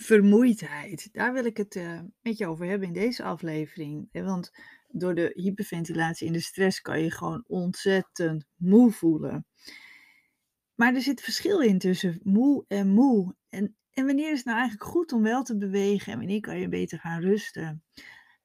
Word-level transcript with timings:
Vermoeidheid, 0.00 1.08
daar 1.12 1.32
wil 1.32 1.44
ik 1.44 1.56
het 1.56 1.76
eh, 1.76 2.00
met 2.22 2.38
je 2.38 2.46
over 2.46 2.66
hebben 2.66 2.88
in 2.88 2.94
deze 2.94 3.22
aflevering. 3.22 4.08
Want 4.12 4.52
door 4.88 5.14
de 5.14 5.30
hyperventilatie 5.34 6.26
en 6.26 6.32
de 6.32 6.40
stress 6.40 6.80
kan 6.80 7.00
je 7.00 7.10
gewoon 7.10 7.44
ontzettend 7.46 8.44
moe 8.56 8.90
voelen. 8.90 9.46
Maar 10.74 10.94
er 10.94 11.00
zit 11.00 11.20
verschil 11.20 11.60
in 11.60 11.78
tussen 11.78 12.20
moe 12.22 12.64
en 12.68 12.88
moe. 12.88 13.34
En, 13.48 13.76
en 13.90 14.06
wanneer 14.06 14.30
is 14.30 14.36
het 14.36 14.46
nou 14.46 14.58
eigenlijk 14.58 14.90
goed 14.90 15.12
om 15.12 15.22
wel 15.22 15.42
te 15.42 15.56
bewegen 15.56 16.12
en 16.12 16.18
wanneer 16.18 16.40
kan 16.40 16.58
je 16.58 16.68
beter 16.68 16.98
gaan 16.98 17.20
rusten? 17.20 17.82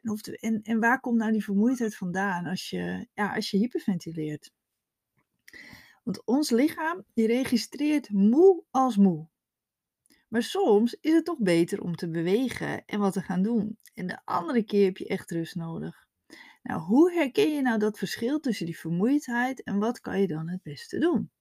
En, 0.01 0.11
of 0.11 0.21
en, 0.21 0.61
en 0.61 0.79
waar 0.79 0.99
komt 0.99 1.17
nou 1.17 1.31
die 1.31 1.43
vermoeidheid 1.43 1.95
vandaan 1.95 2.45
als 2.45 2.69
je, 2.69 3.07
ja, 3.13 3.35
als 3.35 3.51
je 3.51 3.57
hyperventileert? 3.57 4.51
Want 6.03 6.25
ons 6.25 6.49
lichaam 6.49 7.03
die 7.13 7.27
registreert 7.27 8.09
moe 8.09 8.63
als 8.71 8.97
moe. 8.97 9.31
Maar 10.33 10.43
soms 10.43 10.97
is 11.01 11.13
het 11.13 11.25
toch 11.25 11.39
beter 11.39 11.81
om 11.81 11.95
te 11.95 12.09
bewegen 12.09 12.85
en 12.85 12.99
wat 12.99 13.13
te 13.13 13.21
gaan 13.21 13.41
doen. 13.41 13.77
En 13.93 14.07
de 14.07 14.25
andere 14.25 14.63
keer 14.63 14.85
heb 14.85 14.97
je 14.97 15.07
echt 15.07 15.31
rust 15.31 15.55
nodig. 15.55 16.07
Nou, 16.63 16.81
hoe 16.81 17.13
herken 17.13 17.53
je 17.53 17.61
nou 17.61 17.79
dat 17.79 17.97
verschil 17.97 18.39
tussen 18.39 18.65
die 18.65 18.77
vermoeidheid 18.77 19.63
en 19.63 19.79
wat 19.79 19.99
kan 19.99 20.21
je 20.21 20.27
dan 20.27 20.49
het 20.49 20.63
beste 20.63 20.99
doen? 20.99 21.31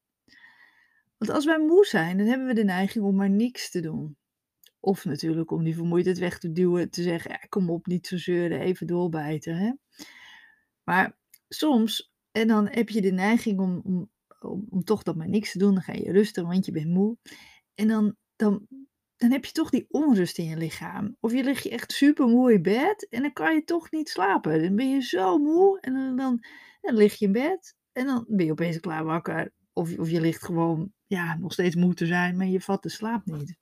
Want 1.17 1.31
als 1.31 1.45
wij 1.45 1.59
moe 1.59 1.87
zijn, 1.87 2.19
dan 2.19 2.27
hebben 2.27 2.47
we 2.47 2.55
de 2.55 2.65
neiging 2.65 3.05
om 3.05 3.17
maar 3.17 3.31
niks 3.31 3.71
te 3.71 3.81
doen. 3.81 4.17
Of 4.81 5.05
natuurlijk 5.05 5.51
om 5.51 5.65
die 5.65 5.75
vermoeidheid 5.75 6.19
weg 6.19 6.39
te 6.39 6.53
duwen, 6.53 6.91
te 6.91 7.03
zeggen, 7.03 7.31
ja, 7.31 7.47
kom 7.49 7.71
op, 7.71 7.87
niet 7.87 8.07
zo 8.07 8.17
zeuren, 8.17 8.61
even 8.61 8.87
doorbijten. 8.87 9.57
Hè? 9.57 9.73
Maar 10.83 11.19
soms, 11.49 12.13
en 12.31 12.49
dan 12.49 12.69
heb 12.69 12.89
je 12.89 13.01
de 13.01 13.13
neiging 13.13 13.61
om, 13.61 13.81
om, 13.85 14.11
om, 14.71 14.85
toch 14.85 15.03
dan 15.03 15.17
maar 15.17 15.29
niks 15.29 15.53
te 15.53 15.59
doen, 15.59 15.75
dan 15.75 15.83
ga 15.83 15.93
je 15.93 16.13
rusten, 16.13 16.47
want 16.47 16.67
je 16.67 16.73
bent 16.73 16.89
moe. 16.89 17.17
En 17.75 17.89
dan, 17.89 18.17
dan, 18.43 18.67
dan 19.17 19.31
heb 19.31 19.45
je 19.45 19.53
toch 19.53 19.71
die 19.71 19.87
onrust 19.89 20.39
in 20.39 20.45
je 20.45 20.57
lichaam. 20.57 21.17
Of 21.21 21.33
je 21.33 21.45
ligt 21.45 21.63
je 21.63 21.71
echt 21.71 21.93
super 21.93 22.27
moe 22.27 22.53
in 22.53 22.63
bed 22.63 23.07
en 23.11 23.23
dan 23.23 23.33
kan 23.33 23.55
je 23.55 23.65
toch 23.65 23.91
niet 23.91 24.09
slapen. 24.09 24.63
Dan 24.63 24.77
ben 24.77 24.91
je 24.91 25.03
zo 25.03 25.39
moe 25.39 25.81
en 25.81 25.95
dan, 25.95 26.17
dan, 26.17 26.45
lig 26.95 27.19
je 27.19 27.27
in 27.27 27.33
bed 27.33 27.77
en 27.93 28.07
dan 28.07 28.25
ben 28.29 28.47
je 28.47 28.53
opeens 28.53 28.81
klaar 28.81 29.05
wakker. 29.05 29.53
Of, 29.73 29.99
of 29.99 30.11
je 30.11 30.21
ligt 30.21 30.45
gewoon 30.45 30.93
ja, 31.07 31.37
nog 31.39 31.53
steeds 31.53 31.75
moe 31.75 31.95
te 31.95 32.07
zijn, 32.07 32.37
maar 32.37 32.47
je 32.47 32.61
vat 32.61 32.83
de 32.83 32.89
slaap 32.89 33.27
niet. 33.27 33.57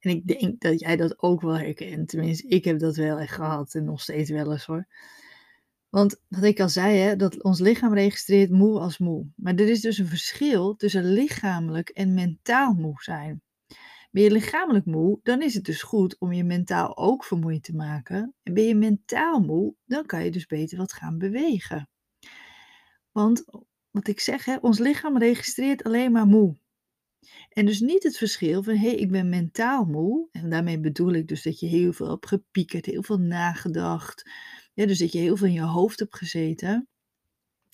En 0.00 0.10
ik 0.10 0.26
denk 0.26 0.60
dat 0.60 0.80
jij 0.80 0.96
dat 0.96 1.22
ook 1.22 1.40
wel 1.40 1.58
herkent. 1.58 2.08
Tenminste, 2.08 2.48
ik 2.48 2.64
heb 2.64 2.78
dat 2.78 2.96
wel 2.96 3.18
echt 3.18 3.34
gehad 3.34 3.74
en 3.74 3.84
nog 3.84 4.00
steeds 4.00 4.30
wel 4.30 4.52
eens 4.52 4.66
hoor. 4.66 4.86
Want 5.90 6.20
wat 6.28 6.42
ik 6.42 6.60
al 6.60 6.68
zei, 6.68 6.96
hè, 6.96 7.16
dat 7.16 7.42
ons 7.42 7.60
lichaam 7.60 7.94
registreert 7.94 8.50
moe 8.50 8.78
als 8.78 8.98
moe. 8.98 9.26
Maar 9.36 9.54
er 9.54 9.68
is 9.68 9.80
dus 9.80 9.98
een 9.98 10.06
verschil 10.06 10.76
tussen 10.76 11.04
lichamelijk 11.04 11.88
en 11.88 12.14
mentaal 12.14 12.72
moe 12.72 13.02
zijn. 13.02 13.42
Ben 14.10 14.22
je 14.22 14.30
lichamelijk 14.30 14.84
moe, 14.84 15.20
dan 15.22 15.42
is 15.42 15.54
het 15.54 15.64
dus 15.64 15.82
goed 15.82 16.18
om 16.18 16.32
je 16.32 16.44
mentaal 16.44 16.96
ook 16.96 17.24
vermoeid 17.24 17.62
te 17.62 17.74
maken. 17.74 18.34
En 18.42 18.54
ben 18.54 18.64
je 18.64 18.74
mentaal 18.74 19.40
moe, 19.40 19.74
dan 19.84 20.06
kan 20.06 20.24
je 20.24 20.30
dus 20.30 20.46
beter 20.46 20.78
wat 20.78 20.92
gaan 20.92 21.18
bewegen. 21.18 21.88
Want 23.12 23.44
wat 23.90 24.08
ik 24.08 24.20
zeg, 24.20 24.44
hè, 24.44 24.56
ons 24.56 24.78
lichaam 24.78 25.18
registreert 25.18 25.82
alleen 25.82 26.12
maar 26.12 26.26
moe. 26.26 26.56
En 27.48 27.66
dus 27.66 27.80
niet 27.80 28.02
het 28.02 28.16
verschil 28.16 28.62
van, 28.62 28.74
hé, 28.74 28.88
hey, 28.88 28.94
ik 28.94 29.10
ben 29.10 29.28
mentaal 29.28 29.84
moe. 29.84 30.28
En 30.32 30.50
daarmee 30.50 30.80
bedoel 30.80 31.12
ik 31.12 31.28
dus 31.28 31.42
dat 31.42 31.60
je 31.60 31.66
heel 31.66 31.92
veel 31.92 32.10
hebt 32.10 32.26
gepiekerd, 32.26 32.86
heel 32.86 33.02
veel 33.02 33.18
nagedacht. 33.18 34.30
Dus 34.86 34.98
dat 34.98 35.12
je 35.12 35.18
heel 35.18 35.36
veel 35.36 35.46
in 35.46 35.52
je 35.52 35.62
hoofd 35.62 35.98
hebt 35.98 36.16
gezeten. 36.16 36.88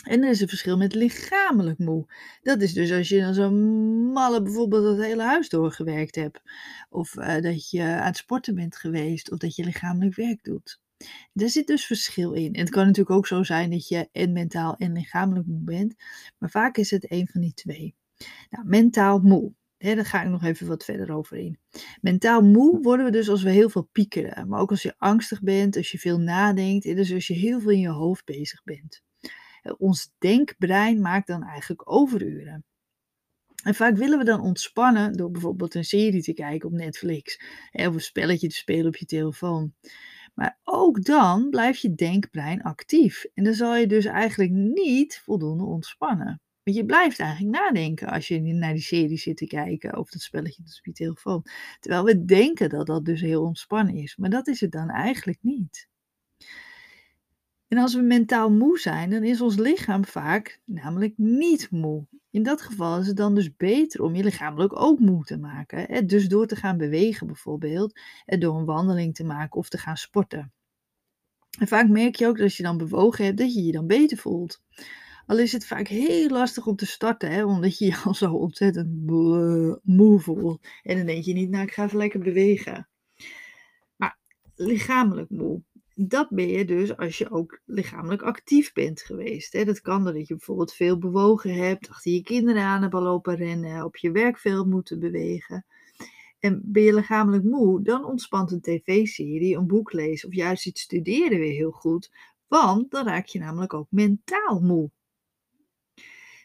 En 0.05 0.23
er 0.23 0.31
is 0.31 0.41
een 0.41 0.49
verschil 0.49 0.77
met 0.77 0.95
lichamelijk 0.95 1.79
moe. 1.79 2.07
Dat 2.43 2.63
is 2.63 2.73
dus 2.73 2.93
als 2.93 3.09
je 3.09 3.21
dan 3.21 3.35
zo'n 3.35 4.13
malle 4.13 4.43
bijvoorbeeld 4.43 4.97
het 4.97 5.07
hele 5.07 5.23
huis 5.23 5.49
doorgewerkt 5.49 6.15
hebt. 6.15 6.43
Of 6.89 7.15
uh, 7.15 7.41
dat 7.41 7.71
je 7.71 7.83
aan 7.83 8.07
het 8.07 8.17
sporten 8.17 8.55
bent 8.55 8.77
geweest. 8.77 9.31
Of 9.31 9.39
dat 9.39 9.57
je 9.57 9.65
lichamelijk 9.65 10.15
werk 10.15 10.45
doet. 10.45 10.81
Daar 11.33 11.49
zit 11.49 11.67
dus 11.67 11.87
verschil 11.87 12.33
in. 12.33 12.53
En 12.53 12.61
het 12.61 12.71
kan 12.71 12.87
natuurlijk 12.87 13.17
ook 13.17 13.27
zo 13.27 13.43
zijn 13.43 13.71
dat 13.71 13.89
je 13.89 14.09
en 14.13 14.33
mentaal 14.33 14.77
en 14.77 14.93
lichamelijk 14.93 15.47
moe 15.47 15.63
bent. 15.63 15.95
Maar 16.39 16.51
vaak 16.51 16.77
is 16.77 16.91
het 16.91 17.11
een 17.11 17.29
van 17.33 17.41
die 17.41 17.55
twee. 17.55 17.95
Nou, 18.51 18.67
mentaal 18.67 19.19
moe. 19.19 19.53
He, 19.79 19.95
daar 19.95 20.05
ga 20.05 20.23
ik 20.23 20.29
nog 20.29 20.45
even 20.45 20.67
wat 20.67 20.85
verder 20.85 21.13
over 21.13 21.37
in. 21.37 21.59
Mentaal 22.01 22.43
moe 22.43 22.83
worden 22.83 23.05
we 23.05 23.13
dus 23.13 23.29
als 23.29 23.43
we 23.43 23.51
heel 23.51 23.71
veel 23.71 23.89
piekeren. 23.93 24.49
Maar 24.49 24.61
ook 24.61 24.71
als 24.71 24.83
je 24.83 24.95
angstig 24.99 25.43
bent, 25.43 25.77
als 25.77 25.91
je 25.91 25.99
veel 25.99 26.19
nadenkt. 26.19 26.85
En 26.85 26.97
dus 26.97 27.13
als 27.13 27.27
je 27.27 27.35
heel 27.35 27.61
veel 27.61 27.71
in 27.71 27.81
je 27.81 27.89
hoofd 27.89 28.25
bezig 28.25 28.63
bent. 28.65 29.03
Ons 29.79 30.13
denkbrein 30.19 31.01
maakt 31.01 31.27
dan 31.27 31.43
eigenlijk 31.43 31.91
overuren. 31.91 32.65
En 33.63 33.75
vaak 33.75 33.97
willen 33.97 34.19
we 34.19 34.25
dan 34.25 34.41
ontspannen 34.41 35.13
door 35.13 35.31
bijvoorbeeld 35.31 35.75
een 35.75 35.85
serie 35.85 36.23
te 36.23 36.33
kijken 36.33 36.69
op 36.69 36.75
Netflix. 36.75 37.41
Of 37.73 37.95
een 37.95 38.01
spelletje 38.01 38.49
te 38.49 38.57
spelen 38.57 38.87
op 38.87 38.97
je 38.97 39.05
telefoon. 39.05 39.75
Maar 40.35 40.59
ook 40.65 41.05
dan 41.05 41.51
blijft 41.51 41.81
je 41.81 41.95
denkbrein 41.95 42.63
actief. 42.63 43.25
En 43.35 43.45
dan 43.45 43.55
zal 43.55 43.77
je 43.77 43.87
dus 43.87 44.05
eigenlijk 44.05 44.51
niet 44.51 45.21
voldoende 45.25 45.65
ontspannen. 45.65 46.41
Want 46.67 46.79
je 46.79 46.85
blijft 46.85 47.19
eigenlijk 47.19 47.59
nadenken 47.59 48.09
als 48.09 48.29
je 48.29 48.41
naar 48.41 48.73
die 48.73 48.83
serie 48.83 49.17
zit 49.17 49.37
te 49.37 49.47
kijken 49.47 49.97
of 49.97 50.11
dat 50.11 50.23
spelletje 50.23 50.63
op 50.63 50.85
je 50.87 50.93
telefoon. 50.93 51.45
Terwijl 51.81 52.05
we 52.05 52.25
denken 52.25 52.69
dat 52.69 52.87
dat 52.87 53.05
dus 53.05 53.21
heel 53.21 53.43
ontspannen 53.43 53.95
is. 53.95 54.17
Maar 54.17 54.31
dat 54.31 54.47
is 54.47 54.61
het 54.61 54.73
dan 54.73 54.89
eigenlijk 54.89 55.39
niet. 55.41 55.89
En 57.69 57.79
als 57.79 57.95
we 57.95 58.01
mentaal 58.01 58.51
moe 58.51 58.79
zijn, 58.79 59.11
dan 59.11 59.25
is 59.25 59.41
ons 59.41 59.57
lichaam 59.57 60.05
vaak 60.05 60.61
namelijk 60.65 61.13
niet 61.17 61.71
moe. 61.71 62.07
In 62.31 62.43
dat 62.43 62.63
geval 62.63 63.01
is 63.01 63.07
het 63.07 63.17
dan 63.17 63.35
dus 63.35 63.57
beter 63.57 64.03
om 64.03 64.15
je 64.15 64.25
lichamelijk 64.25 64.81
ook 64.81 64.99
moe 64.99 65.25
te 65.25 65.39
maken. 65.39 66.07
Dus 66.07 66.29
door 66.29 66.47
te 66.47 66.57
gaan 66.57 66.77
bewegen 66.77 67.27
bijvoorbeeld, 67.27 68.01
door 68.25 68.59
een 68.59 68.65
wandeling 68.65 69.15
te 69.15 69.25
maken 69.25 69.59
of 69.59 69.69
te 69.69 69.79
gaan 69.79 69.97
sporten. 69.97 70.53
En 71.59 71.69
vaak 71.69 71.89
merk 71.89 72.17
je 72.17 72.27
ook 72.27 72.37
dat 72.37 72.45
als 72.45 72.57
je 72.57 72.63
dan 72.63 72.77
bewogen 72.77 73.25
hebt, 73.25 73.39
dat 73.39 73.55
je 73.55 73.63
je 73.63 73.73
dan 73.73 73.87
beter 73.87 74.17
voelt. 74.17 74.63
Al 75.27 75.39
is 75.39 75.53
het 75.53 75.67
vaak 75.67 75.89
heel 75.89 76.29
lastig 76.29 76.67
om 76.67 76.77
te 76.77 76.87
starten, 76.87 77.31
hè, 77.31 77.45
omdat 77.45 77.79
je 77.79 77.85
je 77.91 78.01
al 78.05 78.15
zo 78.15 78.33
ontzettend 78.33 79.07
moe 79.83 80.21
voelt. 80.21 80.67
En 80.83 80.97
dan 80.97 81.07
denk 81.07 81.25
je 81.25 81.33
niet, 81.33 81.51
nou 81.51 81.65
ik 81.65 81.73
ga 81.73 81.85
even 81.85 81.99
lekker 81.99 82.21
bewegen. 82.21 82.89
Maar 83.97 84.19
lichamelijk 84.55 85.31
moe, 85.31 85.63
dat 85.95 86.29
ben 86.31 86.49
je 86.49 86.65
dus 86.65 86.97
als 86.97 87.19
je 87.19 87.31
ook 87.31 87.61
lichamelijk 87.65 88.23
actief 88.23 88.73
bent 88.73 89.03
geweest. 89.03 89.53
Hè. 89.53 89.65
Dat 89.65 89.81
kan 89.81 90.05
doordat 90.05 90.29
je 90.29 90.35
bijvoorbeeld 90.35 90.75
veel 90.75 90.99
bewogen 90.99 91.55
hebt, 91.55 91.89
achter 91.89 92.13
je 92.13 92.23
kinderen 92.23 92.63
aan 92.63 92.83
hebt 92.83 92.95
lopen 92.95 93.37
rennen, 93.37 93.85
op 93.85 93.97
je 93.97 94.11
werk 94.11 94.39
veel 94.39 94.65
moeten 94.65 95.01
bewegen. 95.01 95.67
En 96.39 96.61
ben 96.65 96.83
je 96.83 96.95
lichamelijk 96.95 97.45
moe, 97.45 97.83
dan 97.83 98.05
ontspant 98.05 98.53
een 98.53 98.61
tv-serie, 98.61 99.57
een 99.57 99.67
boek 99.67 99.93
lezen 99.93 100.29
of 100.29 100.35
juist 100.35 100.67
iets 100.67 100.81
studeren 100.81 101.39
weer 101.39 101.53
heel 101.53 101.71
goed. 101.71 102.11
Want 102.47 102.91
dan 102.91 103.07
raak 103.07 103.27
je 103.27 103.39
namelijk 103.39 103.75
ook 103.75 103.87
mentaal 103.91 104.61
moe. 104.61 104.91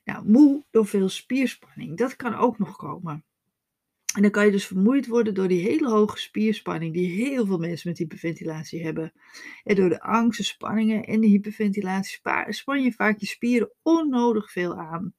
Nou, 0.03 0.29
moe 0.29 0.63
door 0.71 0.87
veel 0.87 1.09
spierspanning, 1.09 1.97
dat 1.97 2.15
kan 2.15 2.35
ook 2.35 2.57
nog 2.57 2.75
komen. 2.75 3.25
En 4.15 4.21
dan 4.21 4.31
kan 4.31 4.45
je 4.45 4.51
dus 4.51 4.67
vermoeid 4.67 5.07
worden 5.07 5.33
door 5.33 5.47
die 5.47 5.61
hele 5.61 5.89
hoge 5.89 6.19
spierspanning 6.19 6.93
die 6.93 7.25
heel 7.25 7.45
veel 7.45 7.57
mensen 7.57 7.89
met 7.89 7.97
hyperventilatie 7.97 8.83
hebben. 8.83 9.13
En 9.63 9.75
door 9.75 9.89
de 9.89 10.01
angst, 10.01 10.37
de 10.37 10.43
spanningen 10.43 11.03
en 11.03 11.21
de 11.21 11.27
hyperventilatie 11.27 12.19
span 12.47 12.83
je 12.83 12.91
vaak 12.91 13.19
je 13.19 13.25
spieren 13.25 13.71
onnodig 13.81 14.51
veel 14.51 14.77
aan. 14.77 15.13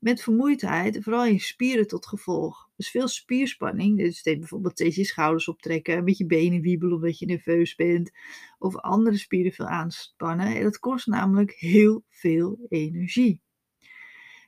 Met 0.00 0.22
vermoeidheid, 0.22 0.98
vooral 1.02 1.24
je 1.24 1.38
spieren 1.38 1.86
tot 1.86 2.06
gevolg. 2.06 2.70
Dus 2.76 2.90
veel 2.90 3.08
spierspanning, 3.08 3.98
dus 3.98 4.22
bijvoorbeeld 4.22 4.72
steeds 4.72 4.96
je 4.96 5.04
schouders 5.04 5.48
optrekken, 5.48 6.04
met 6.04 6.18
je 6.18 6.26
benen 6.26 6.60
wiebelen 6.60 6.94
omdat 6.94 7.18
je 7.18 7.26
nerveus 7.26 7.74
bent, 7.74 8.10
of 8.58 8.76
andere 8.76 9.16
spieren 9.16 9.52
veel 9.52 9.66
aanspannen. 9.66 10.56
En 10.56 10.62
dat 10.62 10.78
kost 10.78 11.06
namelijk 11.06 11.52
heel 11.52 12.04
veel 12.08 12.58
energie. 12.68 13.40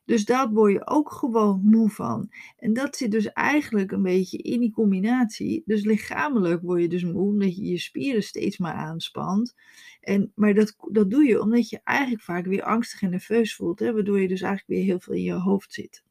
Dus 0.04 0.24
daar 0.24 0.50
word 0.50 0.72
je 0.72 0.86
ook 0.86 1.12
gewoon 1.12 1.60
moe 1.62 1.90
van. 1.90 2.32
En 2.56 2.72
dat 2.72 2.96
zit 2.96 3.10
dus 3.10 3.32
eigenlijk 3.32 3.92
een 3.92 4.02
beetje 4.02 4.38
in 4.38 4.60
die 4.60 4.72
combinatie. 4.72 5.62
Dus 5.66 5.84
lichamelijk 5.84 6.62
word 6.62 6.80
je 6.80 6.88
dus 6.88 7.04
moe 7.04 7.28
omdat 7.28 7.56
je 7.56 7.64
je 7.64 7.78
spieren 7.78 8.22
steeds 8.22 8.58
maar 8.58 8.74
aanspant. 8.74 9.54
En, 10.00 10.32
maar 10.34 10.54
dat, 10.54 10.76
dat 10.90 11.10
doe 11.10 11.24
je 11.24 11.40
omdat 11.40 11.68
je 11.68 11.80
eigenlijk 11.84 12.22
vaak 12.22 12.46
weer 12.46 12.62
angstig 12.62 13.02
en 13.02 13.10
nerveus 13.10 13.54
voelt. 13.54 13.78
Hè, 13.78 13.92
waardoor 13.92 14.20
je 14.20 14.28
dus 14.28 14.40
eigenlijk 14.40 14.78
weer 14.78 14.90
heel 14.90 15.00
veel 15.00 15.14
in 15.14 15.22
je 15.22 15.32
hoofd 15.32 15.72
zit. 15.72 16.02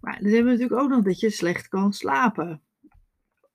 Maar 0.00 0.18
dan 0.20 0.32
hebben 0.32 0.44
we 0.44 0.58
natuurlijk 0.58 0.80
ook 0.82 0.90
nog 0.90 1.04
dat 1.04 1.20
je 1.20 1.30
slecht 1.30 1.68
kan 1.68 1.92
slapen. 1.92 2.62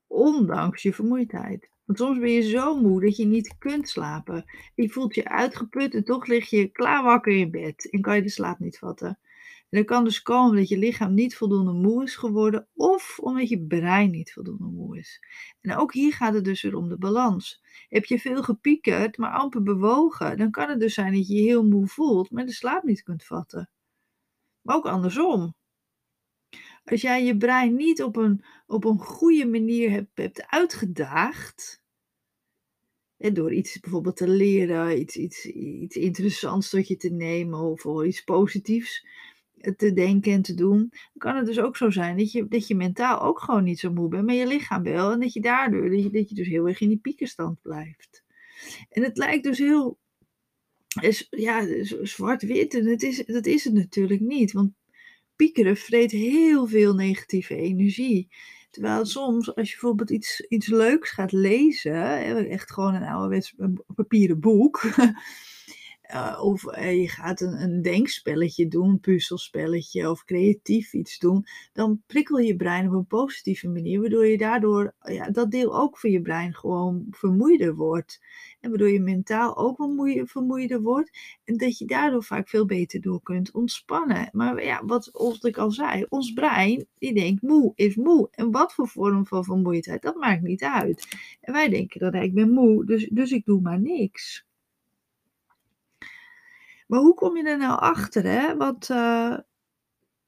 Ondanks 0.08 0.82
je 0.82 0.94
vermoeidheid. 0.94 1.70
Want 1.90 2.02
soms 2.02 2.20
ben 2.20 2.32
je 2.32 2.42
zo 2.42 2.78
moe 2.78 3.02
dat 3.02 3.18
je 3.18 3.26
niet 3.26 3.58
kunt 3.58 3.90
slapen. 3.90 4.46
Je 4.76 4.90
voelt 4.90 5.16
je 5.16 5.30
uitgeput 5.30 5.94
en 5.94 6.04
toch 6.04 6.26
lig 6.26 6.50
je 6.50 6.68
klaar 6.68 7.04
wakker 7.04 7.36
in 7.36 7.52
bed 7.52 7.90
en 7.90 8.02
kan 8.02 8.16
je 8.16 8.22
de 8.22 8.30
slaap 8.30 8.60
niet 8.60 8.78
vatten. 8.78 9.08
En 9.70 9.78
dat 9.78 9.86
kan 9.86 10.04
dus 10.04 10.22
komen 10.22 10.56
dat 10.56 10.68
je 10.68 10.78
lichaam 10.78 11.14
niet 11.14 11.36
voldoende 11.36 11.72
moe 11.72 12.04
is 12.04 12.16
geworden 12.16 12.68
of 12.74 13.20
omdat 13.20 13.50
je 13.50 13.66
brein 13.66 14.12
niet 14.12 14.34
voldoende 14.34 14.66
moe 14.66 14.98
is. 14.98 15.24
En 15.62 15.76
ook 15.76 15.94
hier 15.94 16.14
gaat 16.14 16.34
het 16.34 16.44
dus 16.44 16.62
weer 16.62 16.76
om 16.76 16.90
de 16.90 16.98
balans. 16.98 17.64
Heb 17.88 18.06
je 18.06 18.20
veel 18.20 18.44
gepiekerd, 18.44 19.18
maar 19.18 19.32
amper 19.32 19.64
bewogen, 19.64 20.38
dan 20.38 20.52
kan 20.52 20.70
het 20.70 20.80
dus 20.80 20.94
zijn 20.94 21.14
dat 21.14 21.28
je 21.28 21.34
je 21.34 21.42
heel 21.42 21.66
moe 21.66 21.88
voelt, 21.88 22.32
maar 22.32 22.46
de 22.46 22.52
slaap 22.52 22.84
niet 22.84 23.04
kunt 23.04 23.24
vatten. 23.24 23.70
Maar 24.62 24.76
ook 24.76 24.86
andersom. 24.86 25.56
als 26.84 27.02
jij 27.02 27.26
je 27.26 27.38
brein 27.38 27.76
niet 27.76 28.04
op 28.04 28.16
een, 28.16 28.44
op 28.68 28.84
een 28.84 29.00
goede 29.00 29.46
manier 29.46 29.92
hebt, 29.92 30.18
hebt 30.18 30.48
uitgedaagd, 30.48 31.79
door 33.20 33.54
iets 33.54 33.80
bijvoorbeeld 33.80 34.18
te 34.18 34.28
leren, 34.28 35.00
iets, 35.00 35.16
iets, 35.16 35.46
iets 35.46 35.96
interessants 35.96 36.70
tot 36.70 36.88
je 36.88 36.98
te 36.98 37.10
nemen 37.10 37.60
of, 37.60 38.06
iets 38.06 38.24
positiefs 38.24 39.06
eh, 39.58 39.74
te 39.74 39.94
denken 39.94 40.32
en 40.32 40.42
te 40.42 40.54
doen, 40.54 40.92
kan 41.18 41.36
het 41.36 41.46
dus 41.46 41.60
ook 41.60 41.78
zo 41.78 41.90
zijn 41.90 42.18
dat 42.18 42.32
je, 42.32 42.48
dat 42.48 42.68
je 42.68 42.76
mentaal 42.76 43.22
ook 43.22 43.40
gewoon 43.40 43.64
niet 43.64 43.80
zo 43.80 43.92
moe 43.92 44.08
bent, 44.08 44.26
maar 44.26 44.36
je 44.36 44.48
lichaam 44.48 44.84
wel. 44.84 45.12
En 45.12 45.20
dat 45.20 45.34
je 45.34 45.42
daardoor, 45.42 45.90
dat 45.90 46.04
je, 46.04 46.10
dat 46.10 46.30
je 46.30 46.36
dus 46.36 46.48
heel 46.48 46.68
erg 46.68 46.82
in 46.82 46.90
die 46.90 47.00
piekenstand 47.00 47.62
blijft. 47.62 48.24
En 48.90 49.04
het 49.04 49.18
lijkt 49.18 49.44
dus 49.44 49.58
heel 49.58 49.98
is, 51.02 51.28
ja, 51.30 51.68
zwart-wit. 52.02 52.74
En 52.74 52.86
het 52.86 53.04
is, 53.04 53.26
dat 53.26 53.46
is 53.46 53.64
het 53.64 53.74
natuurlijk 53.74 54.20
niet. 54.20 54.52
Want 54.52 54.72
piekeren 55.36 55.78
vreet 55.78 56.12
heel 56.12 56.68
veel 56.68 56.94
negatieve 56.94 57.56
energie. 57.56 58.28
Terwijl 58.70 59.06
soms, 59.06 59.56
als 59.56 59.68
je 59.68 59.78
bijvoorbeeld 59.80 60.10
iets, 60.10 60.40
iets 60.40 60.68
leuks 60.68 61.12
gaat 61.12 61.32
lezen, 61.32 62.50
echt 62.50 62.72
gewoon 62.72 62.94
een 62.94 63.08
ouderwets 63.08 63.56
papieren 63.96 64.40
boek, 64.40 64.82
Uh, 66.14 66.40
of 66.44 66.64
uh, 66.64 67.02
je 67.02 67.08
gaat 67.08 67.42
een, 67.42 67.62
een, 67.62 67.82
denkspelletje 67.82 68.68
doen, 68.68 68.90
een 68.90 69.00
puzzelspelletje 69.00 70.10
of 70.10 70.24
creatief 70.24 70.94
iets 70.94 71.20
doen, 71.20 71.46
dan 71.74 72.02
prikkel 72.08 72.38
je 72.38 72.56
brein 72.56 72.88
op 72.88 72.94
een 72.94 73.06
positieve 73.06 73.68
manier, 73.68 74.02
waardoor 74.02 74.26
je 74.26 74.38
daardoor 74.38 74.96
ja, 75.00 75.30
dat 75.30 75.52
deel 75.52 75.80
ook 75.80 76.00
van 76.00 76.12
je 76.12 76.22
brein 76.22 76.56
gewoon 76.56 77.06
vermoeider 77.10 77.76
wordt. 77.76 78.20
En 78.60 78.70
waardoor 78.70 78.90
je 78.90 79.00
mentaal 79.00 79.58
ook 79.58 79.78
wel 79.78 80.26
vermoeider 80.26 80.82
wordt 80.82 81.18
en 81.44 81.58
dat 81.58 81.78
je 81.78 81.86
daardoor 81.86 82.24
vaak 82.24 82.50
veel 82.50 82.66
beter 82.66 83.02
door 83.02 83.22
kunt 83.22 83.52
ontspannen. 83.52 84.30
Maar 84.32 84.64
ja, 84.64 84.86
wat 84.86 85.12
ik 85.42 85.58
al 85.58 85.72
zei, 85.72 86.06
ons 86.10 86.34
brein 86.34 86.86
die 86.98 87.14
denkt 87.14 87.42
moe 87.42 87.72
is 87.76 87.96
moe. 87.96 88.28
En 88.32 88.52
wat 88.52 88.74
voor 88.74 88.88
vorm 88.88 89.28
van 89.28 89.44
vermoeidheid, 89.44 90.02
dat 90.02 90.16
maakt 90.16 90.42
niet 90.42 90.64
uit. 90.64 91.18
En 91.42 91.54
wij 91.54 91.70
denken 91.70 92.00
dat 92.00 92.14
ik 92.14 92.34
ben 92.34 92.50
moe, 92.50 92.86
dus, 92.86 93.10
dus 93.12 93.32
ik 93.32 93.46
doe 93.46 93.62
maar 93.62 93.82
niks. 93.82 94.48
Maar 96.90 97.00
hoe 97.00 97.14
kom 97.14 97.38
je 97.38 97.44
er 97.44 97.58
nou 97.58 97.80
achter, 97.80 98.24
hè? 98.24 98.58
Wat, 98.58 98.90
uh, 98.92 99.38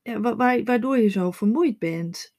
ja, 0.01 0.35
waardoor 0.63 0.97
je 0.97 1.07
zo 1.07 1.31
vermoeid 1.31 1.79
bent? 1.79 2.35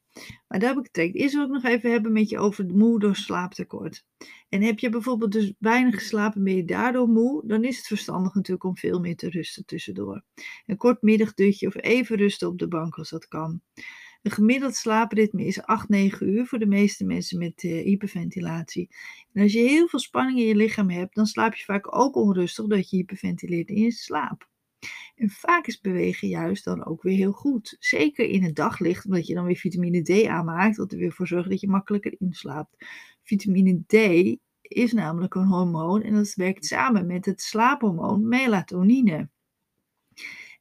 Maar 0.49 0.59
daar 0.59 0.75
heb 0.75 0.79
ik 0.79 0.89
het 0.93 1.15
eerst 1.15 1.39
ook 1.39 1.51
nog 1.51 1.65
even 1.65 1.91
hebben 1.91 2.13
met 2.13 2.29
je 2.29 2.39
over 2.39 2.67
moe 2.67 3.01
door 3.01 3.17
slaaptekort. 3.17 4.05
En 4.49 4.63
heb 4.63 4.79
je 4.79 4.89
bijvoorbeeld 4.89 5.33
dus 5.33 5.53
weinig 5.59 5.95
geslapen, 5.95 6.45
ben 6.45 6.57
je 6.57 6.65
daardoor 6.65 7.09
moe, 7.09 7.47
dan 7.47 7.65
is 7.65 7.77
het 7.77 7.87
verstandig 7.87 8.35
natuurlijk 8.35 8.65
om 8.65 8.77
veel 8.77 9.01
meer 9.01 9.17
te 9.17 9.31
rusten 9.31 9.65
tussendoor. 9.65 10.23
Een 10.67 10.77
kort 10.77 11.03
middagdutje 11.03 11.67
of 11.67 11.75
even 11.77 12.17
rusten 12.17 12.49
op 12.49 12.59
de 12.59 12.69
bank 12.69 12.99
als 12.99 13.11
dat 13.11 13.29
kan. 13.29 13.61
Een 14.23 14.31
gemiddeld 14.31 14.75
slaapritme 14.75 15.45
is 15.45 15.63
8, 15.63 15.89
9 15.89 16.29
uur 16.29 16.47
voor 16.47 16.59
de 16.59 16.67
meeste 16.67 17.05
mensen 17.05 17.39
met 17.39 17.63
uh, 17.63 17.83
hyperventilatie. 17.83 18.89
En 19.33 19.43
als 19.43 19.53
je 19.53 19.59
heel 19.59 19.89
veel 19.89 19.99
spanning 19.99 20.39
in 20.39 20.47
je 20.47 20.55
lichaam 20.55 20.91
hebt, 20.91 21.15
dan 21.15 21.27
slaap 21.27 21.55
je 21.55 21.65
vaak 21.65 21.97
ook 21.97 22.17
onrustig 22.17 22.67
dat 22.67 22.91
je 22.91 22.97
hyperventileert 22.97 23.69
in 23.69 23.83
je 23.83 23.91
slaap. 23.91 24.51
En 25.15 25.31
vaak 25.31 25.67
is 25.67 25.81
bewegen 25.81 26.29
juist 26.29 26.65
dan 26.65 26.85
ook 26.85 27.03
weer 27.03 27.17
heel 27.17 27.33
goed. 27.33 27.77
Zeker 27.79 28.25
in 28.25 28.43
het 28.43 28.57
daglicht, 28.57 29.05
omdat 29.05 29.27
je 29.27 29.35
dan 29.35 29.45
weer 29.45 29.57
vitamine 29.57 30.03
D 30.03 30.27
aanmaakt, 30.27 30.77
wat 30.77 30.93
er 30.93 30.99
weer 30.99 31.13
voor 31.13 31.27
zorgt 31.27 31.51
dat 31.51 31.61
je 31.61 31.69
makkelijker 31.69 32.15
inslaapt. 32.19 32.77
Vitamine 33.23 33.83
D 33.87 33.95
is 34.63 34.93
namelijk 34.93 35.35
een 35.35 35.47
hormoon 35.47 36.03
en 36.03 36.15
dat 36.15 36.35
werkt 36.35 36.67
samen 36.67 37.07
met 37.07 37.25
het 37.25 37.41
slaaphormoon 37.41 38.29
melatonine. 38.29 39.29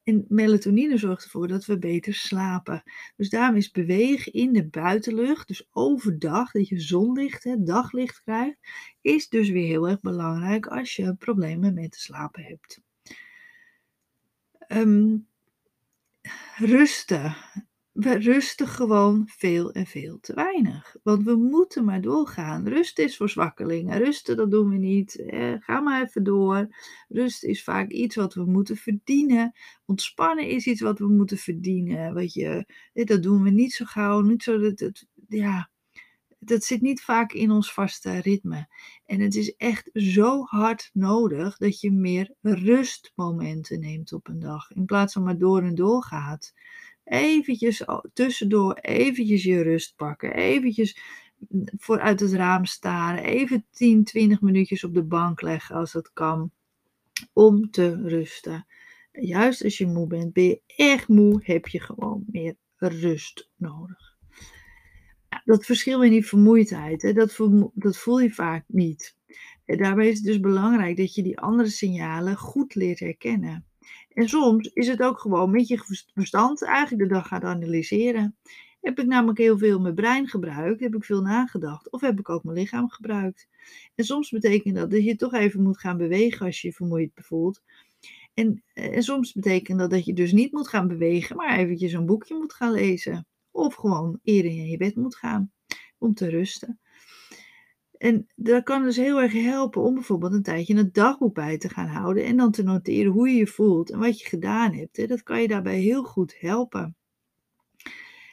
En 0.04 0.26
melatonine 0.28 0.98
zorgt 0.98 1.24
ervoor 1.24 1.48
dat 1.48 1.66
we 1.66 1.80
beter 1.80 2.14
slapen. 2.14 2.84
Dus 3.16 3.30
daarom 3.30 3.56
is 3.56 3.72
bewegen 3.72 4.34
in 4.34 4.54
de 4.54 4.68
buitenlucht, 4.68 5.48
dus 5.48 5.68
overdag, 5.72 6.52
dat 6.52 6.68
je 6.68 6.80
zonlicht, 6.80 7.44
hè, 7.44 7.64
daglicht 7.64 8.22
krijgt, 8.24 8.58
is 9.02 9.30
dus 9.30 9.50
weer 9.50 9.68
heel 9.68 9.90
erg 9.90 10.00
belangrijk 10.00 10.68
als 10.68 10.96
je 10.96 11.16
problemen 11.16 11.74
met 11.74 11.96
slapen 11.96 12.44
hebt. 12.44 12.82
Um, 14.68 15.28
rusten 16.58 17.36
we 17.92 18.14
rusten 18.14 18.68
gewoon 18.68 19.24
veel 19.28 19.72
en 19.72 19.86
veel 19.86 20.20
te 20.20 20.34
weinig. 20.34 20.96
Want 21.04 21.24
we 21.24 21.36
moeten 21.36 21.86
maar 21.86 22.02
doorgaan. 22.02 22.68
Rust 22.68 23.00
is 23.00 23.18
voor 23.18 23.30
zwakkelingen. 23.30 23.98
Rusten, 23.98 24.38
dat 24.38 24.52
doen 24.52 24.70
we 24.70 24.78
niet. 24.78 25.26
Eh, 25.26 25.54
ga 25.60 25.80
maar 25.80 26.04
even 26.04 26.24
door. 26.24 26.76
Rust 27.08 27.44
is 27.44 27.64
vaak 27.64 27.90
iets 27.90 28.16
wat 28.16 28.34
we 28.34 28.46
moeten 28.46 28.78
verdienen. 28.78 29.52
Ontspannen 29.86 30.48
is 30.48 30.66
iets 30.66 30.82
wat 30.82 31.00
we 31.00 31.08
moeten 31.08 31.38
verdienen. 31.38 32.14
Wat 32.14 32.34
je, 32.34 32.66
eh, 32.94 33.06
dat 33.06 33.24
doen 33.24 33.44
we 33.44 33.50
niet 33.50 33.74
zo 33.74 33.86
gauw. 33.86 34.22
Niet 34.22 34.44
zo 34.44 34.58
dat, 34.58 34.78
dat, 34.78 35.06
ja, 35.28 35.70
dat 36.40 36.64
zit 36.64 36.82
niet 36.82 37.02
vaak 37.02 37.32
in 37.32 37.52
ons 37.52 37.74
vaste 37.74 38.20
ritme. 38.20 38.68
En 39.06 39.20
het 39.20 39.36
is 39.36 39.56
echt 39.56 39.90
zo 39.94 40.44
hard 40.44 40.90
nodig 40.94 41.58
dat 41.58 41.80
je 41.80 41.92
meer 41.92 42.34
rustmomenten 42.42 43.80
neemt 43.80 44.14
op 44.14 44.28
een 44.28 44.40
dag. 44.40 44.72
In 44.72 44.86
plaats 44.86 45.14
van 45.14 45.24
maar 45.24 45.38
door 45.38 45.62
en 45.62 45.76
door 45.76 46.04
gaat 46.04 46.54
eventjes 47.12 47.86
tussendoor 48.14 48.74
eventjes 48.74 49.44
je 49.44 49.62
rust 49.62 49.96
pakken. 49.96 50.34
Eventjes 50.34 50.98
vooruit 51.78 52.20
het 52.20 52.32
raam 52.32 52.66
staren. 52.66 53.24
Even 53.24 53.66
10, 53.72 54.04
20 54.04 54.42
minuutjes 54.42 54.84
op 54.84 54.94
de 54.94 55.04
bank 55.04 55.42
leggen 55.42 55.76
als 55.76 55.92
dat 55.92 56.14
kan. 56.14 56.52
Om 57.34 57.72
te 57.72 58.02
rusten. 58.04 58.66
Juist 59.12 59.64
als 59.64 59.78
je 59.78 59.88
moe 59.88 60.08
bent, 60.08 60.34
ben 60.34 60.44
je 60.44 60.62
echt 60.76 61.08
moe, 61.08 61.42
heb 61.44 61.68
je 61.68 61.80
gewoon 61.80 62.24
meer 62.28 62.56
rust 62.76 63.50
nodig. 63.56 64.18
dat 65.46 65.66
verschil 65.66 66.04
in 66.04 66.12
die 66.12 66.26
vermoeidheid, 66.26 67.02
hè, 67.02 67.14
dat, 67.14 67.34
voel, 67.34 67.72
dat 67.74 67.98
voel 67.98 68.20
je 68.20 68.32
vaak 68.32 68.64
niet. 68.68 69.18
En 69.66 69.78
daarbij 69.78 70.08
is 70.08 70.18
het 70.18 70.26
dus 70.26 70.40
belangrijk 70.40 70.98
dat 70.98 71.16
je 71.16 71.24
die 71.24 71.40
andere 71.40 71.70
signalen 71.70 72.36
goed 72.36 72.76
leert 72.76 73.00
herkennen. 73.00 73.66
En 74.14 74.30
soms 74.30 74.68
is 74.74 74.88
het 74.88 75.02
ook 75.02 75.20
gewoon 75.20 75.52
met 75.52 75.68
je 75.68 76.04
verstand 76.14 76.64
eigenlijk 76.64 77.10
de 77.10 77.16
dag 77.16 77.28
gaat 77.28 77.44
analyseren. 77.44 78.36
Heb 78.82 79.00
ik 79.00 79.06
namelijk 79.06 79.38
heel 79.38 79.58
veel 79.58 79.80
mijn 79.80 79.96
brein 79.96 80.28
gebruikt? 80.28 80.80
Heb 80.80 80.96
ik 80.96 81.04
veel 81.04 81.22
nagedacht? 81.22 81.92
Of 81.92 82.02
heb 82.02 82.20
ik 82.20 82.30
ook 82.30 82.44
mijn 82.44 82.58
lichaam 82.58 82.90
gebruikt? 82.90 83.48
En 83.96 84.06
soms 84.06 84.30
betekent 84.30 84.76
dat 84.76 84.92
dat 84.92 85.04
je 85.04 85.16
toch 85.16 85.34
even 85.34 85.64
moet 85.64 85.80
gaan 85.80 85.98
bewegen 85.98 86.46
als 86.46 86.62
je 86.62 86.68
je 86.68 86.74
vermoeid 86.74 87.12
voelt. 87.16 87.62
En, 88.34 88.64
en 88.74 89.04
soms 89.04 89.34
betekent 89.34 89.80
dat 89.80 89.90
dat 89.90 90.06
je 90.06 90.14
dus 90.14 90.32
niet 90.32 90.52
moet 90.52 90.68
gaan 90.68 90.88
bewegen, 90.88 91.36
maar 91.36 91.58
eventjes 91.58 91.94
een 91.94 92.06
boekje 92.06 92.36
moet 92.36 92.54
gaan 92.54 92.72
lezen. 92.72 93.28
Of 93.52 93.76
gewoon 93.76 94.20
eerder 94.24 94.52
in 94.52 94.66
je 94.66 94.78
bed 94.78 94.96
moet 94.96 95.16
gaan 95.16 95.52
om 95.98 96.14
te 96.14 96.30
rusten. 96.30 96.80
En 98.02 98.28
dat 98.36 98.64
kan 98.64 98.84
dus 98.84 98.96
heel 98.96 99.22
erg 99.22 99.34
helpen 99.34 99.82
om 99.82 99.94
bijvoorbeeld 99.94 100.34
een 100.34 100.44
tijdje 100.44 100.76
een 100.76 100.92
dagboek 100.92 101.34
bij 101.34 101.58
te 101.58 101.70
gaan 101.70 101.88
houden 101.88 102.26
en 102.26 102.38
dan 102.38 102.52
te 102.52 102.64
noteren 102.64 103.12
hoe 103.12 103.30
je 103.30 103.36
je 103.36 103.48
voelt 103.48 103.92
en 103.92 104.00
wat 104.00 104.20
je 104.20 104.28
gedaan 104.28 104.74
hebt. 104.74 105.08
Dat 105.08 105.24
kan 105.24 105.42
je 105.42 105.48
daarbij 105.48 105.80
heel 105.80 106.04
goed 106.04 106.40
helpen. 106.40 106.96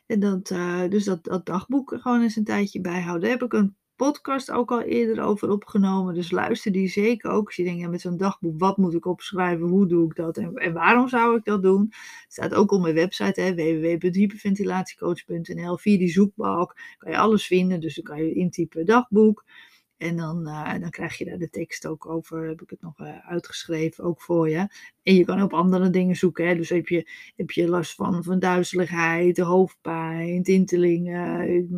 En 0.07 0.21
dat, 0.21 0.51
uh, 0.51 0.89
dus 0.89 1.05
dat, 1.05 1.25
dat 1.25 1.47
dagboek 1.47 1.97
gewoon 2.01 2.23
eens 2.23 2.37
een 2.37 2.45
tijdje 2.45 2.81
bijhouden. 2.81 3.31
Heb 3.31 3.43
ik 3.43 3.53
een 3.53 3.77
podcast 3.99 4.51
ook 4.51 4.71
al 4.71 4.81
eerder 4.81 5.25
over 5.25 5.51
opgenomen. 5.51 6.15
Dus 6.15 6.31
luister 6.31 6.73
die 6.73 6.89
zeker 6.89 7.31
ook. 7.31 7.47
Als 7.47 7.57
je 7.57 7.65
denkt, 7.65 7.91
met 7.91 8.01
zo'n 8.01 8.17
dagboek, 8.17 8.59
wat 8.59 8.77
moet 8.77 8.95
ik 8.95 9.07
opschrijven? 9.07 9.69
Hoe 9.69 9.87
doe 9.87 10.07
ik 10.07 10.17
dat? 10.17 10.37
En, 10.37 10.55
en 10.55 10.73
waarom 10.73 11.09
zou 11.09 11.37
ik 11.37 11.45
dat 11.45 11.63
doen? 11.63 11.93
Staat 12.29 12.55
ook 12.55 12.73
op 12.73 12.81
mijn 12.81 12.95
website, 12.95 13.55
www.hyperventilatiecoach.nl. 13.55 15.77
Via 15.77 15.99
die 15.99 16.11
zoekbalk 16.11 16.77
kan 16.99 17.11
je 17.11 17.19
alles 17.19 17.47
vinden. 17.47 17.81
Dus 17.81 17.95
dan 17.95 18.05
kan 18.05 18.25
je 18.25 18.33
intypen 18.33 18.87
dagboek. 18.87 19.45
En 19.99 20.17
dan, 20.17 20.49
uh, 20.49 20.79
dan 20.81 20.91
krijg 20.91 21.19
je 21.19 21.25
daar 21.25 21.39
de 21.39 21.51
tekst 21.51 21.87
ook 21.87 22.07
over, 22.07 22.49
heb 22.49 22.63
ik 22.63 22.71
het 22.71 22.81
nog 22.81 23.01
uh, 23.01 23.27
uitgeschreven, 23.27 24.05
ook 24.05 24.21
voor 24.21 24.49
je. 24.49 24.69
En 25.03 25.15
je 25.15 25.25
kan 25.25 25.43
op 25.43 25.53
andere 25.53 25.91
dingen 25.91 26.17
zoeken. 26.17 26.49
Hè? 26.49 26.55
Dus 26.55 26.69
heb 26.69 26.89
je, 26.89 27.11
heb 27.37 27.51
je 27.51 27.69
last 27.69 27.95
van, 27.95 28.25
van 28.25 28.39
duizeligheid, 28.39 29.39
hoofdpijn, 29.39 30.43
tintelingen, 30.43 31.69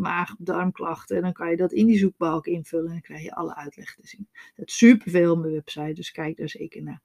maag- 0.00 0.36
darmklachten. 0.38 1.16
En 1.16 1.22
dan 1.22 1.32
kan 1.32 1.50
je 1.50 1.56
dat 1.56 1.72
in 1.72 1.86
die 1.86 1.98
zoekbalk 1.98 2.46
invullen 2.46 2.86
en 2.86 2.92
dan 2.92 3.00
krijg 3.00 3.22
je 3.22 3.34
alle 3.34 3.56
uitleg 3.56 3.94
te 3.94 4.06
zien. 4.06 4.28
Dat 4.56 4.68
is 4.68 4.76
superveel 4.76 5.32
op 5.32 5.38
mijn 5.38 5.52
website, 5.52 5.92
dus 5.92 6.10
kijk 6.10 6.36
daar 6.36 6.48
zeker 6.48 6.82
naar. 6.82 7.02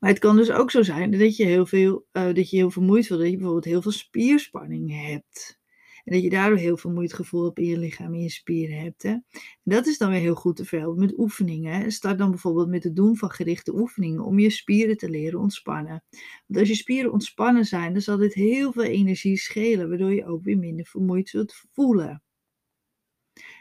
Maar 0.00 0.10
het 0.10 0.18
kan 0.18 0.36
dus 0.36 0.50
ook 0.50 0.70
zo 0.70 0.82
zijn 0.82 1.18
dat 1.18 1.36
je 1.36 1.44
heel 1.44 1.66
veel, 1.66 2.06
uh, 2.12 2.34
dat 2.34 2.50
je 2.50 2.56
heel 2.56 2.70
vermoeid 2.70 3.06
voelt, 3.06 3.20
dat 3.20 3.28
je 3.28 3.36
bijvoorbeeld 3.36 3.64
heel 3.64 3.82
veel 3.82 3.90
spierspanning 3.90 5.06
hebt. 5.06 5.60
En 6.04 6.12
dat 6.12 6.22
je 6.22 6.30
daardoor 6.30 6.58
heel 6.58 6.76
veel 6.76 7.06
gevoel 7.06 7.46
op 7.46 7.58
in 7.58 7.66
je 7.66 7.78
lichaam, 7.78 8.14
in 8.14 8.20
je 8.22 8.30
spieren 8.30 8.78
hebt. 8.78 9.02
Hè? 9.02 9.16
Dat 9.62 9.86
is 9.86 9.98
dan 9.98 10.10
weer 10.10 10.20
heel 10.20 10.34
goed 10.34 10.56
te 10.56 10.64
verhelpen 10.64 11.00
met 11.00 11.18
oefeningen. 11.18 11.92
Start 11.92 12.18
dan 12.18 12.30
bijvoorbeeld 12.30 12.68
met 12.68 12.84
het 12.84 12.96
doen 12.96 13.16
van 13.16 13.30
gerichte 13.30 13.74
oefeningen 13.74 14.24
om 14.24 14.38
je 14.38 14.50
spieren 14.50 14.96
te 14.96 15.10
leren 15.10 15.40
ontspannen. 15.40 16.04
Want 16.46 16.60
als 16.60 16.68
je 16.68 16.74
spieren 16.74 17.12
ontspannen 17.12 17.64
zijn, 17.64 17.92
dan 17.92 18.02
zal 18.02 18.16
dit 18.16 18.34
heel 18.34 18.72
veel 18.72 18.82
energie 18.82 19.36
schelen, 19.36 19.88
waardoor 19.88 20.14
je 20.14 20.26
ook 20.26 20.42
weer 20.42 20.58
minder 20.58 20.86
vermoeid 20.86 21.28
zult 21.28 21.54
voelen. 21.72 22.22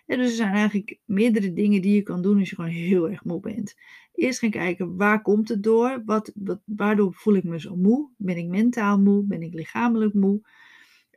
dus 0.05 0.17
er 0.17 0.35
zijn 0.35 0.53
eigenlijk 0.53 0.99
meerdere 1.05 1.53
dingen 1.53 1.81
die 1.81 1.95
je 1.95 2.01
kan 2.01 2.21
doen 2.21 2.39
als 2.39 2.49
je 2.49 2.55
gewoon 2.55 2.71
heel 2.71 3.09
erg 3.09 3.23
moe 3.23 3.39
bent. 3.39 3.75
Eerst 4.13 4.39
gaan 4.39 4.49
kijken 4.49 4.97
waar 4.97 5.21
komt 5.21 5.49
het 5.49 5.63
door? 5.63 6.01
Wat, 6.05 6.33
waardoor 6.65 7.13
voel 7.13 7.35
ik 7.35 7.43
me 7.43 7.59
zo 7.59 7.75
moe? 7.75 8.09
Ben 8.17 8.37
ik 8.37 8.47
mentaal 8.47 8.99
moe? 8.99 9.23
Ben 9.23 9.41
ik 9.41 9.53
lichamelijk 9.53 10.13
moe? 10.13 10.41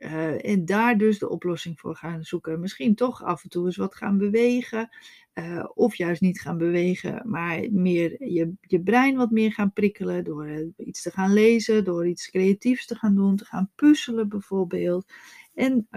Uh, 0.05 0.45
en 0.45 0.65
daar 0.65 0.97
dus 0.97 1.19
de 1.19 1.29
oplossing 1.29 1.79
voor 1.79 1.95
gaan 1.95 2.23
zoeken. 2.23 2.59
Misschien 2.59 2.95
toch 2.95 3.23
af 3.23 3.43
en 3.43 3.49
toe 3.49 3.65
eens 3.65 3.77
wat 3.77 3.95
gaan 3.95 4.17
bewegen. 4.17 4.89
Uh, 5.33 5.65
of 5.73 5.95
juist 5.95 6.21
niet 6.21 6.41
gaan 6.41 6.57
bewegen, 6.57 7.21
maar 7.25 7.67
meer 7.71 8.23
je, 8.23 8.53
je 8.61 8.81
brein 8.81 9.15
wat 9.15 9.31
meer 9.31 9.53
gaan 9.53 9.73
prikkelen. 9.73 10.23
Door 10.23 10.47
uh, 10.47 10.67
iets 10.77 11.01
te 11.01 11.11
gaan 11.11 11.33
lezen, 11.33 11.83
door 11.83 12.07
iets 12.07 12.29
creatiefs 12.29 12.85
te 12.85 12.95
gaan 12.95 13.15
doen, 13.15 13.35
te 13.35 13.45
gaan 13.45 13.71
puzzelen 13.75 14.29
bijvoorbeeld. 14.29 15.05
En, 15.53 15.87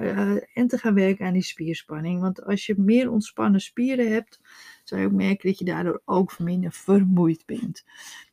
en 0.53 0.67
te 0.67 0.79
gaan 0.79 0.95
werken 0.95 1.27
aan 1.27 1.33
die 1.33 1.43
spierspanning. 1.43 2.21
Want 2.21 2.45
als 2.45 2.67
je 2.67 2.75
meer 2.77 3.11
ontspannen 3.11 3.61
spieren 3.61 4.13
hebt, 4.13 4.41
zal 4.85 4.99
je 4.99 5.07
ook 5.07 5.13
merken 5.13 5.49
dat 5.49 5.59
je 5.59 5.65
daardoor 5.65 6.03
ook 6.05 6.39
minder 6.39 6.73
vermoeid 6.73 7.43
bent. 7.47 7.85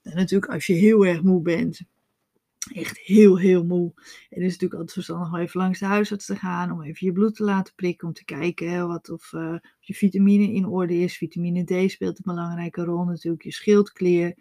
En 0.04 0.16
natuurlijk 0.16 0.52
als 0.52 0.66
je 0.66 0.74
heel 0.74 1.06
erg 1.06 1.22
moe 1.22 1.42
bent, 1.42 1.82
echt 2.74 2.98
heel, 2.98 3.38
heel 3.38 3.64
moe. 3.64 3.92
En 4.30 4.42
is 4.42 4.52
natuurlijk 4.52 4.74
altijd 4.74 4.92
verstandig 4.92 5.28
om 5.28 5.40
even 5.40 5.60
langs 5.60 5.80
de 5.80 5.86
huisarts 5.86 6.26
te 6.26 6.36
gaan, 6.36 6.72
om 6.72 6.82
even 6.82 7.08
je 7.08 7.14
bloed 7.14 7.36
te 7.36 7.44
laten 7.44 7.74
prikken, 7.76 8.08
om 8.08 8.14
te 8.14 8.26
kijken 8.26 8.88
wat, 8.88 9.10
of, 9.10 9.32
uh, 9.34 9.54
of 9.54 9.62
je 9.80 9.94
vitamine 9.94 10.52
in 10.52 10.66
orde 10.66 10.94
is. 10.94 11.18
Vitamine 11.18 11.64
D 11.64 11.92
speelt 11.92 12.18
een 12.18 12.34
belangrijke 12.36 12.84
rol, 12.84 13.04
natuurlijk 13.04 13.44
je 13.44 13.52
schildklier. 13.52 14.36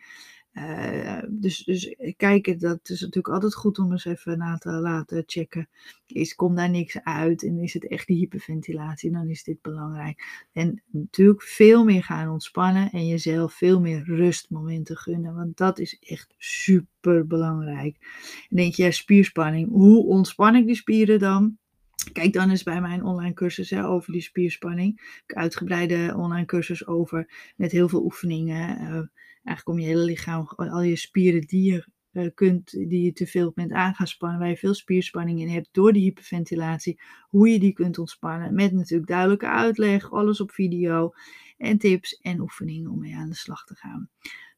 Uh, 0.55 1.19
dus, 1.29 1.65
dus 1.65 1.95
kijken, 2.17 2.59
dat 2.59 2.89
is 2.89 3.01
natuurlijk 3.01 3.35
altijd 3.35 3.55
goed 3.55 3.79
om 3.79 3.93
eens 3.93 4.05
even 4.05 4.39
na 4.39 4.57
te 4.57 4.71
laten 4.71 5.23
checken. 5.27 5.69
Is, 6.07 6.35
komt 6.35 6.57
daar 6.57 6.71
niks 6.71 7.03
uit 7.03 7.45
en 7.45 7.59
is 7.59 7.75
het 7.75 7.89
echt 7.89 8.07
die 8.07 8.17
hyperventilatie, 8.17 9.11
dan 9.11 9.29
is 9.29 9.45
dit 9.45 9.63
belangrijk. 9.63 10.47
En 10.53 10.83
natuurlijk 10.91 11.43
veel 11.43 11.85
meer 11.85 12.05
gaan 12.05 12.31
ontspannen 12.31 12.91
en 12.91 13.07
jezelf 13.07 13.55
veel 13.55 13.81
meer 13.81 14.05
rustmomenten 14.05 14.97
gunnen, 14.97 15.35
want 15.35 15.57
dat 15.57 15.79
is 15.79 15.99
echt 16.01 16.35
super 16.39 17.27
belangrijk. 17.27 17.97
En 18.51 18.57
denk 18.57 18.75
je, 18.75 18.93
spierspanning, 18.93 19.69
hoe 19.71 20.07
ontspan 20.07 20.57
ik 20.57 20.67
die 20.67 20.77
spieren 20.77 21.19
dan? 21.19 21.57
Kijk 22.13 22.33
dan 22.33 22.51
eens 22.51 22.63
bij 22.63 22.81
mijn 22.81 23.05
online 23.05 23.35
cursus 23.35 23.71
hè, 23.71 23.87
over 23.87 24.13
die 24.13 24.23
spierspanning. 24.23 25.21
Ik 25.27 25.35
uitgebreide 25.35 26.15
online 26.17 26.47
cursus 26.47 26.87
over 26.87 27.53
met 27.57 27.73
heel 27.73 27.89
veel 27.89 28.05
oefeningen. 28.05 28.81
Uh, 28.81 29.01
eigenlijk 29.45 29.69
om 29.69 29.79
je 29.85 29.91
hele 29.91 30.05
lichaam, 30.05 30.47
al 30.47 30.83
je 30.83 30.97
spieren 30.97 31.41
die 31.41 31.73
je 31.73 31.87
uh, 32.13 32.31
kunt, 32.35 32.71
die 32.71 33.05
je 33.05 33.13
te 33.13 33.27
veel 33.27 33.53
bent 33.55 33.73
aan 33.73 33.95
gaan 33.95 34.07
spannen, 34.07 34.39
waar 34.39 34.49
je 34.49 34.57
veel 34.57 34.75
spierspanning 34.75 35.41
in 35.41 35.49
hebt 35.49 35.69
door 35.73 35.93
de 35.93 35.99
hyperventilatie, 35.99 37.01
hoe 37.29 37.49
je 37.49 37.59
die 37.59 37.73
kunt 37.73 37.99
ontspannen. 37.99 38.55
Met 38.55 38.73
natuurlijk 38.73 39.09
duidelijke 39.09 39.49
uitleg, 39.49 40.13
alles 40.13 40.41
op 40.41 40.51
video 40.51 41.13
en 41.59 41.79
tips 41.79 42.15
en 42.15 42.41
oefeningen 42.41 42.91
om 42.91 42.99
mee 42.99 43.15
aan 43.15 43.29
de 43.29 43.35
slag 43.35 43.65
te 43.65 43.75
gaan. 43.75 44.09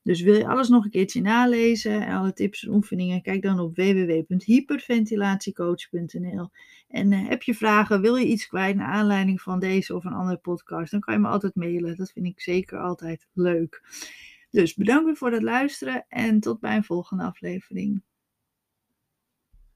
Dus 0.02 0.20
wil 0.20 0.34
je 0.34 0.46
alles 0.46 0.68
nog 0.68 0.84
een 0.84 0.90
keertje 0.90 1.20
nalezen 1.20 2.06
en 2.06 2.16
alle 2.16 2.32
tips 2.32 2.66
en 2.66 2.74
oefeningen, 2.74 3.22
kijk 3.22 3.42
dan 3.42 3.60
op 3.60 3.76
www.hyperventilatiecoach.nl. 3.76 6.48
En 6.88 7.12
uh, 7.12 7.28
heb 7.28 7.42
je 7.42 7.54
vragen, 7.54 8.00
wil 8.00 8.16
je 8.16 8.26
iets 8.26 8.46
kwijt 8.46 8.76
naar 8.76 8.92
aanleiding 8.92 9.40
van 9.40 9.58
deze 9.58 9.94
of 9.94 10.04
een 10.04 10.12
andere 10.12 10.38
podcast, 10.38 10.90
dan 10.90 11.00
kan 11.00 11.14
je 11.14 11.20
me 11.20 11.28
altijd 11.28 11.54
mailen. 11.54 11.96
Dat 11.96 12.12
vind 12.12 12.26
ik 12.26 12.40
zeker 12.40 12.78
altijd 12.78 13.26
leuk. 13.32 13.82
Dus 14.56 14.74
bedankt 14.74 15.18
voor 15.18 15.32
het 15.32 15.42
luisteren 15.42 16.04
en 16.08 16.40
tot 16.40 16.60
bij 16.60 16.76
een 16.76 16.84
volgende 16.84 17.22
aflevering. 17.24 18.02